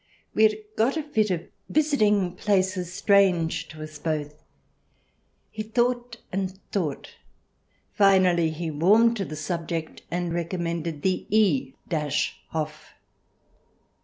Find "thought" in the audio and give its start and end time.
5.61-6.17, 6.71-7.09